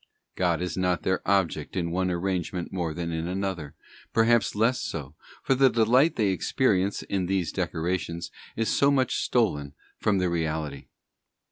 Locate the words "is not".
0.63-1.03